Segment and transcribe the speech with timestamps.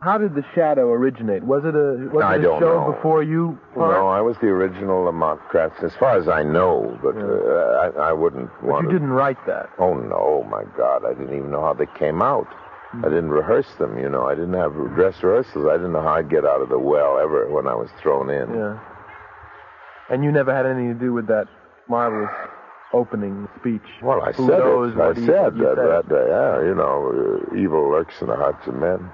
[0.00, 1.42] How did the Shadow originate?
[1.42, 2.92] Was it a was I it a don't show know.
[2.92, 3.58] before you?
[3.74, 3.92] Park?
[3.96, 8.10] No, I was the original Lamont Cranston, as far as I know, but uh, I,
[8.10, 8.94] I wouldn't but want you to.
[8.94, 9.70] didn't write that.
[9.78, 11.04] Oh, no, my God.
[11.04, 12.46] I didn't even know how they came out.
[12.92, 13.04] Hmm.
[13.04, 14.24] I didn't rehearse them, you know.
[14.26, 15.66] I didn't have dress rehearsals.
[15.68, 18.30] I didn't know how I'd get out of the well ever when I was thrown
[18.30, 18.54] in.
[18.54, 18.78] Yeah.
[20.10, 21.48] And you never had anything to do with that
[21.88, 22.30] marvelous
[22.94, 23.82] opening speech.
[24.02, 25.00] Well, I Who said knows it.
[25.00, 25.90] I said you that, said.
[25.90, 26.26] that day.
[26.28, 29.10] Yeah, you know, uh, evil lurks in the hearts of men.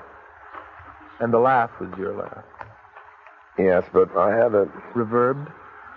[1.21, 2.45] And the laugh was your laugh.
[3.59, 5.51] Yes, but I had a Reverbed?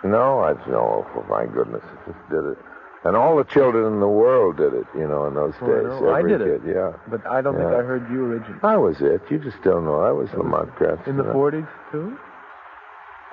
[0.04, 0.40] no.
[0.42, 1.06] I no.
[1.06, 2.58] Oh, for my goodness, I just did it,
[3.04, 4.86] and all the children in the world did it.
[4.96, 6.10] You know, in those Oh, days, know.
[6.10, 6.62] I every did it.
[6.64, 6.76] kid.
[6.76, 8.60] Yeah, But I don't think I heard you originally.
[8.62, 9.22] I was it.
[9.32, 10.02] You just don't know.
[10.02, 11.10] I was Lamont Cranston.
[11.10, 12.16] In the 40s, too?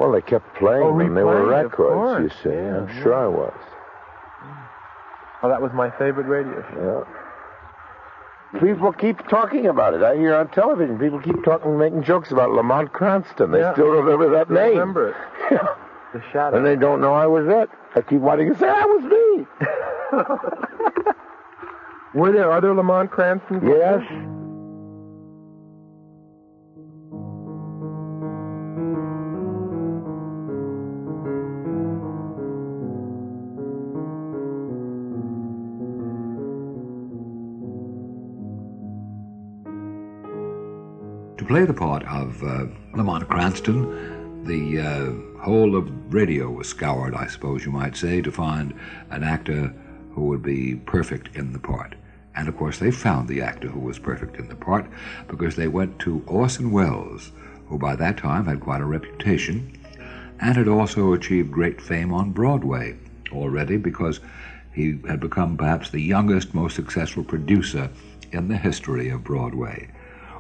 [0.01, 1.15] Well, they kept playing Oh, them.
[1.15, 2.23] They were records.
[2.25, 3.03] You see, Yeah, I'm yeah.
[3.03, 3.55] sure I was.
[5.43, 7.05] Oh, that was my favorite radio show.
[7.07, 7.24] Yeah.
[8.61, 10.03] People keep talking about it.
[10.03, 13.51] I hear on television people keep talking, making jokes about Lamont Cranston.
[13.51, 13.73] They Yeah.
[13.73, 14.71] still remember that I name.
[14.79, 15.17] remember it.
[15.51, 15.67] Yeah.
[16.13, 16.57] The Shadow.
[16.57, 17.69] And they don't know I was it.
[17.97, 19.47] I keep wanting to say that was me.
[22.21, 23.67] Were there other Lamont Cranston?
[23.67, 24.01] yes.
[41.37, 47.13] To play the part of uh, Lamont Cranston, the uh, whole of radio was scoured,
[47.13, 48.73] I suppose you might say, to find
[49.11, 49.75] an actor
[50.13, 51.97] who would be perfect in the part.
[52.37, 54.87] And of course, they found the actor who was perfect in the part
[55.27, 57.33] because they went to Orson Welles,
[57.67, 59.77] who by that time had quite a reputation
[60.39, 62.97] and had also achieved great fame on Broadway
[63.33, 64.21] already because
[64.73, 67.91] he had become perhaps the youngest, most successful producer
[68.31, 69.89] in the history of Broadway.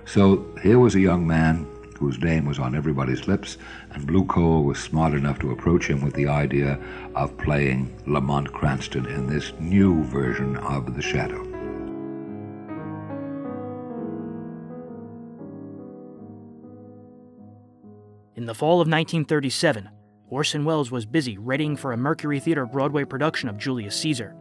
[0.06, 1.66] So here was a young man
[1.98, 3.56] whose name was on everybody's lips,
[3.92, 6.78] and Blue Coal was smart enough to approach him with the idea
[7.14, 11.42] of playing Lamont Cranston in this new version of The Shadow.
[18.36, 19.88] In the fall of 1937,
[20.28, 24.34] Orson Welles was busy readying for a Mercury Theater Broadway production of Julius Caesar.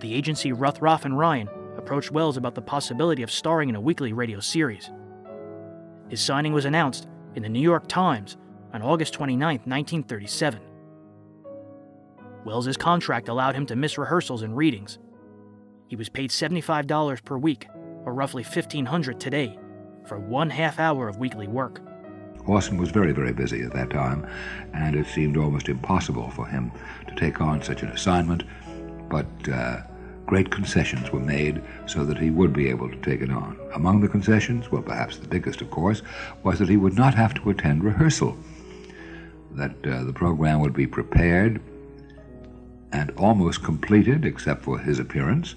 [0.00, 4.12] The agency Ruthrauff and Ryan approached Welles about the possibility of starring in a weekly
[4.12, 4.90] radio series.
[6.08, 8.36] His signing was announced in the New York Times
[8.72, 10.60] on August 29, 1937.
[12.44, 14.98] Welles's contract allowed him to miss rehearsals and readings.
[15.86, 17.68] He was paid $75 per week,
[18.04, 19.58] or roughly 1,500 today,
[20.06, 21.80] for one half hour of weekly work.
[22.46, 24.26] Orson was very, very busy at that time,
[24.72, 26.72] and it seemed almost impossible for him
[27.06, 28.44] to take on such an assignment,
[29.08, 29.82] but uh,
[30.28, 33.58] great concessions were made so that he would be able to take it on.
[33.74, 36.02] Among the concessions, well, perhaps the biggest, of course,
[36.42, 38.36] was that he would not have to attend rehearsal,
[39.52, 41.62] that uh, the program would be prepared
[42.92, 45.54] and almost completed, except for his appearance,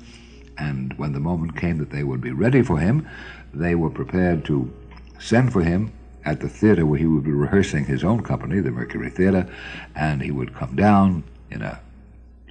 [0.58, 3.06] and when the moment came that they would be ready for him,
[3.54, 4.72] they were prepared to
[5.20, 5.92] send for him
[6.24, 9.46] at the theater where he would be rehearsing his own company, the Mercury Theater,
[9.96, 11.81] and he would come down in a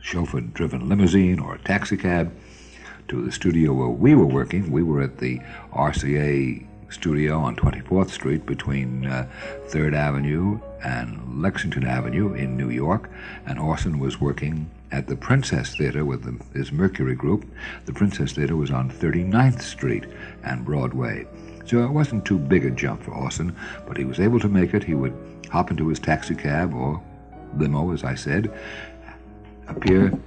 [0.00, 2.32] chauffeur driven limousine or a taxicab
[3.08, 4.70] to the studio where we were working.
[4.70, 5.40] We were at the
[5.72, 9.28] RCA studio on 24th Street between uh,
[9.68, 13.10] 3rd Avenue and Lexington Avenue in New York,
[13.46, 17.44] and Orson was working at the Princess Theater with the, his Mercury group.
[17.86, 20.06] The Princess Theater was on 39th Street
[20.42, 21.26] and Broadway.
[21.64, 23.54] So it wasn't too big a jump for Orson,
[23.86, 24.82] but he was able to make it.
[24.82, 25.14] He would
[25.50, 27.00] hop into his taxicab or
[27.56, 28.52] limo, as I said,
[29.70, 30.19] appear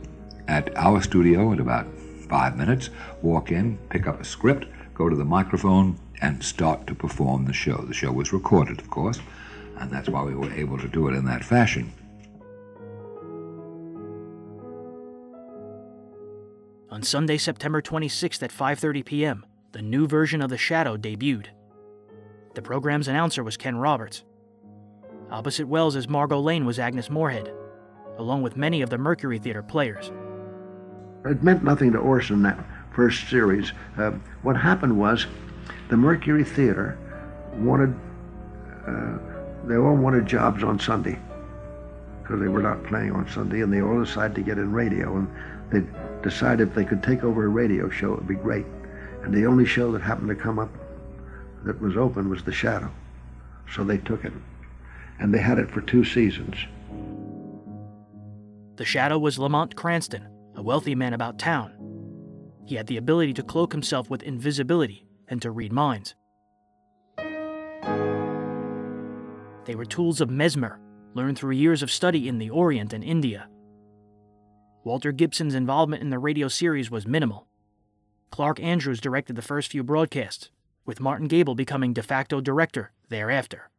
[0.48, 1.88] at our studio in about
[2.30, 2.90] five minutes,
[3.22, 7.54] walk in, pick up a script, go to the microphone, and start to perform the
[7.54, 7.78] show.
[7.78, 9.20] The show was recorded, of course,
[9.78, 11.92] and that's why we were able to do it in that fashion.
[16.90, 21.48] On Sunday, September 26th at 5:30 p.m., the new version of The Shadow debuted.
[22.54, 24.24] The program's announcer was Ken Roberts.
[25.32, 27.52] Opposite Welles as Margot Lane was Agnes Moorehead,
[28.18, 30.12] along with many of the Mercury Theater players.
[31.26, 32.60] It meant nothing to Orson that
[32.94, 33.72] first series.
[33.98, 34.12] Uh,
[34.42, 35.26] what happened was
[35.90, 36.98] the Mercury Theater
[37.56, 37.96] wanted,
[38.88, 39.18] uh,
[39.66, 41.18] they all wanted jobs on Sunday
[42.22, 45.18] because they were not playing on Sunday, and they all decided to get in radio.
[45.18, 45.28] And
[45.72, 45.84] they
[46.22, 48.66] decided if they could take over a radio show, it would be great.
[49.24, 50.70] And the only show that happened to come up
[51.66, 52.92] that was open was The Shadow.
[53.74, 54.34] So they took it.
[55.20, 56.56] And they had it for two seasons.
[58.76, 61.74] The shadow was Lamont Cranston, a wealthy man about town.
[62.66, 66.16] He had the ability to cloak himself with invisibility and to read minds.
[69.66, 70.80] They were tools of Mesmer,
[71.14, 73.48] learned through years of study in the Orient and India.
[74.84, 77.48] Walter Gibson's involvement in the radio series was minimal.
[78.32, 80.50] Clark Andrews directed the first few broadcasts,
[80.86, 83.70] with Martin Gabel becoming de facto director thereafter.